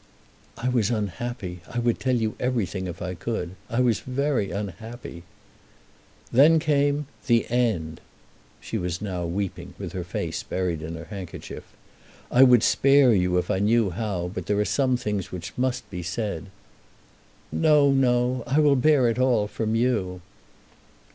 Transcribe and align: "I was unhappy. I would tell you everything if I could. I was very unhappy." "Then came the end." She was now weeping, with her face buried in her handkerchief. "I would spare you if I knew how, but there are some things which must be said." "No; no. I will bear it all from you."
"I 0.57 0.67
was 0.67 0.89
unhappy. 0.89 1.59
I 1.69 1.77
would 1.77 1.99
tell 1.99 2.15
you 2.15 2.33
everything 2.39 2.87
if 2.87 3.03
I 3.03 3.13
could. 3.13 3.53
I 3.69 3.81
was 3.81 3.99
very 3.99 4.49
unhappy." 4.49 5.21
"Then 6.31 6.57
came 6.57 7.05
the 7.27 7.47
end." 7.51 8.01
She 8.59 8.79
was 8.79 8.99
now 8.99 9.27
weeping, 9.27 9.75
with 9.77 9.91
her 9.93 10.03
face 10.03 10.41
buried 10.41 10.81
in 10.81 10.95
her 10.95 11.05
handkerchief. 11.05 11.65
"I 12.31 12.41
would 12.41 12.63
spare 12.63 13.13
you 13.13 13.37
if 13.37 13.51
I 13.51 13.59
knew 13.59 13.91
how, 13.91 14.31
but 14.33 14.47
there 14.47 14.59
are 14.59 14.65
some 14.65 14.97
things 14.97 15.31
which 15.31 15.55
must 15.55 15.87
be 15.91 16.01
said." 16.01 16.47
"No; 17.51 17.91
no. 17.91 18.43
I 18.47 18.57
will 18.59 18.75
bear 18.75 19.07
it 19.07 19.19
all 19.19 19.45
from 19.45 19.75
you." 19.75 20.19